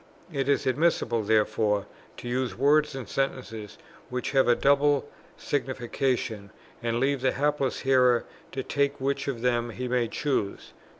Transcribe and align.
It 0.33 0.49
is 0.49 0.65
admissible, 0.65 1.21
therefore, 1.21 1.85
to 2.17 2.27
use 2.27 2.57
words 2.57 2.95
and 2.95 3.07
sentences 3.07 3.77
which 4.09 4.31
have 4.31 4.47
a 4.47 4.55
double 4.55 5.07
signification, 5.37 6.49
and 6.81 6.99
leave 6.99 7.21
the 7.21 7.33
hapless 7.33 7.81
hearer 7.81 8.25
to 8.51 8.63
take 8.63 8.99
which 8.99 9.27
of 9.27 9.41
them 9.43 9.69
he 9.69 9.87
may 9.87 10.07
choose. 10.07 10.73